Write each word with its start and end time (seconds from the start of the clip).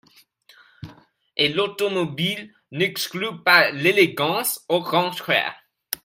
Et 1.37 1.47
l’automobile 1.49 2.51
n’exclut 2.71 3.39
pas 3.43 3.69
l’élégance, 3.69 4.65
au 4.67 4.81
contraire! 4.81 5.53